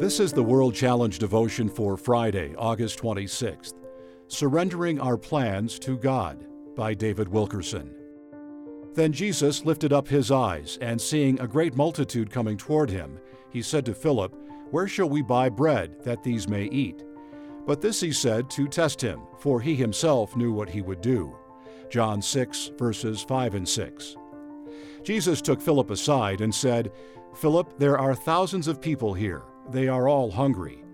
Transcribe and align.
This 0.00 0.18
is 0.18 0.32
the 0.32 0.42
World 0.42 0.74
Challenge 0.74 1.18
devotion 1.18 1.68
for 1.68 1.94
Friday, 1.94 2.54
August 2.56 2.98
26th. 3.00 3.74
Surrendering 4.28 4.98
Our 4.98 5.18
Plans 5.18 5.78
to 5.80 5.98
God 5.98 6.46
by 6.74 6.94
David 6.94 7.28
Wilkerson. 7.28 7.94
Then 8.94 9.12
Jesus 9.12 9.66
lifted 9.66 9.92
up 9.92 10.08
his 10.08 10.30
eyes, 10.30 10.78
and 10.80 10.98
seeing 10.98 11.38
a 11.38 11.46
great 11.46 11.76
multitude 11.76 12.30
coming 12.30 12.56
toward 12.56 12.88
him, 12.88 13.18
he 13.50 13.60
said 13.60 13.84
to 13.84 13.94
Philip, 13.94 14.34
Where 14.70 14.88
shall 14.88 15.10
we 15.10 15.20
buy 15.20 15.50
bread 15.50 16.02
that 16.02 16.22
these 16.22 16.48
may 16.48 16.64
eat? 16.64 17.04
But 17.66 17.82
this 17.82 18.00
he 18.00 18.10
said 18.10 18.48
to 18.52 18.68
test 18.68 19.02
him, 19.02 19.20
for 19.38 19.60
he 19.60 19.74
himself 19.74 20.34
knew 20.34 20.50
what 20.50 20.70
he 20.70 20.80
would 20.80 21.02
do. 21.02 21.36
John 21.90 22.22
6, 22.22 22.70
verses 22.78 23.20
5 23.20 23.54
and 23.54 23.68
6. 23.68 24.16
Jesus 25.02 25.42
took 25.42 25.60
Philip 25.60 25.90
aside 25.90 26.40
and 26.40 26.54
said, 26.54 26.90
Philip, 27.34 27.78
there 27.78 27.98
are 27.98 28.14
thousands 28.14 28.66
of 28.66 28.80
people 28.80 29.12
here 29.12 29.42
they 29.72 29.88
are 29.88 30.08
all 30.08 30.30
hungry. 30.30 30.84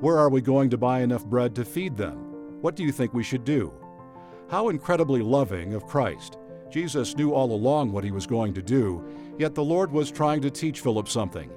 Where 0.00 0.18
are 0.18 0.28
we 0.28 0.40
going 0.40 0.70
to 0.70 0.78
buy 0.78 1.00
enough 1.00 1.24
bread 1.24 1.54
to 1.54 1.64
feed 1.64 1.96
them? 1.96 2.16
What 2.60 2.76
do 2.76 2.82
you 2.82 2.92
think 2.92 3.14
we 3.14 3.22
should 3.22 3.44
do? 3.44 3.72
How 4.50 4.68
incredibly 4.68 5.22
loving 5.22 5.74
of 5.74 5.86
Christ. 5.86 6.38
Jesus 6.70 7.16
knew 7.16 7.32
all 7.32 7.52
along 7.52 7.92
what 7.92 8.04
he 8.04 8.10
was 8.10 8.26
going 8.26 8.52
to 8.54 8.62
do, 8.62 9.02
yet 9.38 9.54
the 9.54 9.64
Lord 9.64 9.90
was 9.90 10.10
trying 10.10 10.40
to 10.42 10.50
teach 10.50 10.80
Philip 10.80 11.08
something. 11.08 11.50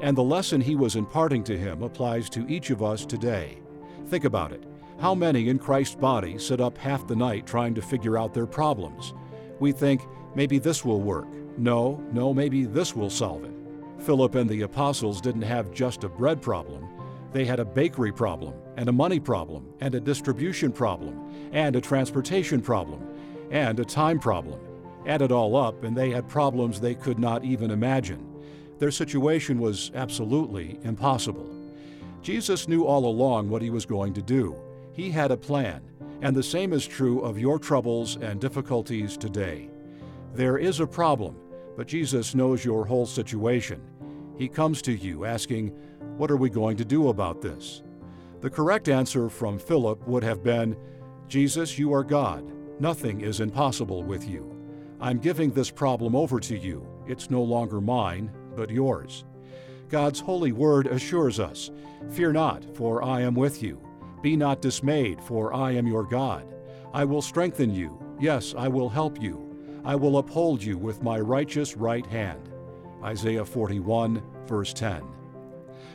And 0.00 0.16
the 0.16 0.22
lesson 0.22 0.60
he 0.60 0.76
was 0.76 0.96
imparting 0.96 1.42
to 1.44 1.56
him 1.56 1.82
applies 1.82 2.28
to 2.30 2.46
each 2.48 2.70
of 2.70 2.82
us 2.82 3.06
today. 3.06 3.58
Think 4.08 4.24
about 4.24 4.52
it. 4.52 4.64
How 5.00 5.14
many 5.14 5.48
in 5.48 5.58
Christ's 5.58 5.94
body 5.94 6.38
sit 6.38 6.60
up 6.60 6.76
half 6.76 7.06
the 7.06 7.16
night 7.16 7.46
trying 7.46 7.74
to 7.74 7.82
figure 7.82 8.18
out 8.18 8.34
their 8.34 8.46
problems? 8.46 9.14
We 9.58 9.72
think, 9.72 10.02
maybe 10.34 10.58
this 10.58 10.84
will 10.84 11.00
work. 11.00 11.28
No, 11.56 12.04
no, 12.12 12.34
maybe 12.34 12.64
this 12.64 12.94
will 12.94 13.10
solve 13.10 13.44
it. 13.44 13.55
Philip 13.98 14.34
and 14.34 14.48
the 14.48 14.62
apostles 14.62 15.20
didn't 15.20 15.42
have 15.42 15.72
just 15.72 16.04
a 16.04 16.08
bread 16.08 16.40
problem. 16.40 16.88
They 17.32 17.44
had 17.44 17.60
a 17.60 17.64
bakery 17.64 18.12
problem, 18.12 18.54
and 18.76 18.88
a 18.88 18.92
money 18.92 19.20
problem, 19.20 19.72
and 19.80 19.94
a 19.94 20.00
distribution 20.00 20.72
problem, 20.72 21.50
and 21.52 21.76
a 21.76 21.80
transportation 21.80 22.60
problem, 22.60 23.06
and 23.50 23.78
a 23.80 23.84
time 23.84 24.18
problem. 24.18 24.60
Add 25.06 25.22
it 25.22 25.32
all 25.32 25.56
up, 25.56 25.84
and 25.84 25.96
they 25.96 26.10
had 26.10 26.28
problems 26.28 26.80
they 26.80 26.94
could 26.94 27.18
not 27.18 27.44
even 27.44 27.70
imagine. 27.70 28.24
Their 28.78 28.90
situation 28.90 29.58
was 29.58 29.90
absolutely 29.94 30.78
impossible. 30.82 31.48
Jesus 32.22 32.68
knew 32.68 32.84
all 32.84 33.06
along 33.06 33.48
what 33.48 33.62
he 33.62 33.70
was 33.70 33.86
going 33.86 34.12
to 34.14 34.22
do. 34.22 34.56
He 34.92 35.10
had 35.10 35.30
a 35.30 35.36
plan, 35.36 35.80
and 36.22 36.34
the 36.34 36.42
same 36.42 36.72
is 36.72 36.86
true 36.86 37.20
of 37.20 37.38
your 37.38 37.58
troubles 37.58 38.16
and 38.16 38.40
difficulties 38.40 39.16
today. 39.16 39.70
There 40.34 40.58
is 40.58 40.80
a 40.80 40.86
problem, 40.86 41.36
but 41.76 41.86
Jesus 41.86 42.34
knows 42.34 42.64
your 42.64 42.84
whole 42.84 43.06
situation. 43.06 43.80
He 44.38 44.48
comes 44.48 44.82
to 44.82 44.92
you 44.92 45.24
asking, 45.24 45.68
What 46.16 46.30
are 46.30 46.36
we 46.36 46.50
going 46.50 46.76
to 46.76 46.84
do 46.84 47.08
about 47.08 47.40
this? 47.40 47.82
The 48.40 48.50
correct 48.50 48.88
answer 48.88 49.28
from 49.28 49.58
Philip 49.58 50.06
would 50.06 50.22
have 50.22 50.42
been, 50.42 50.76
Jesus, 51.28 51.78
you 51.78 51.92
are 51.92 52.04
God. 52.04 52.52
Nothing 52.78 53.22
is 53.22 53.40
impossible 53.40 54.02
with 54.02 54.28
you. 54.28 54.54
I'm 55.00 55.18
giving 55.18 55.50
this 55.50 55.70
problem 55.70 56.14
over 56.14 56.38
to 56.40 56.56
you. 56.56 56.86
It's 57.06 57.30
no 57.30 57.42
longer 57.42 57.80
mine, 57.80 58.30
but 58.54 58.70
yours. 58.70 59.24
God's 59.88 60.20
holy 60.20 60.52
word 60.52 60.86
assures 60.86 61.40
us 61.40 61.70
Fear 62.10 62.32
not, 62.32 62.76
for 62.76 63.02
I 63.02 63.22
am 63.22 63.34
with 63.34 63.62
you. 63.62 63.80
Be 64.22 64.36
not 64.36 64.60
dismayed, 64.60 65.20
for 65.22 65.54
I 65.54 65.72
am 65.72 65.86
your 65.86 66.04
God. 66.04 66.54
I 66.92 67.04
will 67.04 67.22
strengthen 67.22 67.74
you. 67.74 67.98
Yes, 68.20 68.54
I 68.56 68.68
will 68.68 68.88
help 68.88 69.20
you. 69.20 69.42
I 69.84 69.94
will 69.94 70.18
uphold 70.18 70.62
you 70.62 70.78
with 70.78 71.02
my 71.02 71.18
righteous 71.20 71.76
right 71.76 72.06
hand. 72.06 72.50
Isaiah 73.02 73.44
41, 73.44 74.22
verse 74.46 74.72
10. 74.72 75.02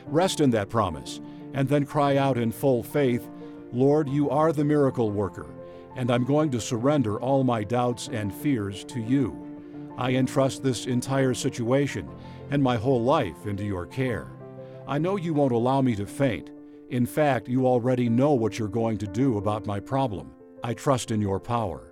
Rest 0.06 0.40
in 0.40 0.50
that 0.50 0.68
promise, 0.68 1.20
and 1.54 1.68
then 1.68 1.86
cry 1.86 2.16
out 2.16 2.38
in 2.38 2.52
full 2.52 2.82
faith, 2.82 3.28
Lord, 3.72 4.08
you 4.08 4.30
are 4.30 4.52
the 4.52 4.64
miracle 4.64 5.10
worker, 5.10 5.46
and 5.96 6.10
I'm 6.10 6.24
going 6.24 6.50
to 6.50 6.60
surrender 6.60 7.20
all 7.20 7.44
my 7.44 7.64
doubts 7.64 8.08
and 8.08 8.34
fears 8.34 8.84
to 8.84 9.00
you. 9.00 9.38
I 9.96 10.12
entrust 10.12 10.62
this 10.62 10.86
entire 10.86 11.34
situation 11.34 12.08
and 12.50 12.62
my 12.62 12.76
whole 12.76 13.02
life 13.02 13.46
into 13.46 13.64
your 13.64 13.86
care. 13.86 14.28
I 14.86 14.98
know 14.98 15.16
you 15.16 15.32
won't 15.32 15.52
allow 15.52 15.80
me 15.80 15.94
to 15.96 16.06
faint. 16.06 16.50
In 16.90 17.06
fact, 17.06 17.48
you 17.48 17.66
already 17.66 18.08
know 18.08 18.32
what 18.32 18.58
you're 18.58 18.68
going 18.68 18.98
to 18.98 19.06
do 19.06 19.38
about 19.38 19.66
my 19.66 19.80
problem. 19.80 20.32
I 20.62 20.74
trust 20.74 21.10
in 21.10 21.20
your 21.20 21.40
power. 21.40 21.91